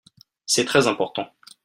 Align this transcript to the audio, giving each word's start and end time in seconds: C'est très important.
C'est 0.47 0.65
très 0.65 0.87
important. 0.87 1.31